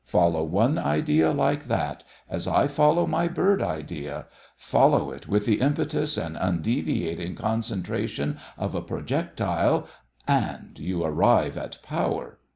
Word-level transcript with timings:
Follow 0.07 0.43
one 0.43 0.79
idea 0.79 1.29
like 1.31 1.67
that, 1.67 2.03
as 2.27 2.47
I 2.47 2.65
follow 2.65 3.05
my 3.05 3.27
bird 3.27 3.61
idea 3.61 4.25
follow 4.57 5.11
it 5.11 5.27
with 5.27 5.45
the 5.45 5.61
impetus 5.61 6.17
and 6.17 6.35
undeviating 6.35 7.35
concentration 7.35 8.39
of 8.57 8.73
a 8.73 8.81
projectile 8.81 9.85
and 10.27 10.79
you 10.79 11.03
arrive 11.03 11.55
at 11.55 11.83
power. 11.83 12.39